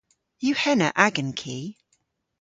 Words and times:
Yw 0.47 0.55
henna 0.61 0.89
agan 1.05 1.31
ki? 1.39 1.57